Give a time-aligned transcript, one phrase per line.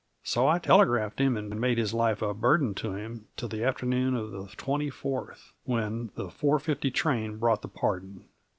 [0.23, 4.15] So I telegraphed him and made his life a burden to him till the afternoon
[4.15, 8.25] of the 24th, when the 4:50 train brought the pardon.